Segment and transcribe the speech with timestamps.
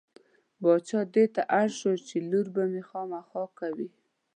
[0.61, 3.87] باچا دې ته اړ شو چې لور به مې خامخا کوې.